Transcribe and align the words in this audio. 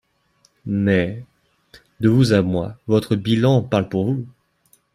Mais, 0.65 1.23
de 1.99 2.09
vous 2.09 2.33
à 2.33 2.41
moi, 2.41 2.75
votre 2.87 3.15
bilan 3.15 3.61
parle 3.61 3.87
pour 3.87 4.05
vous. 4.05 4.25